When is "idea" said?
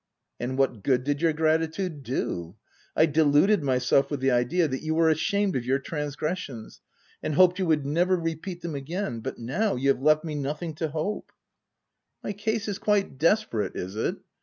4.31-4.67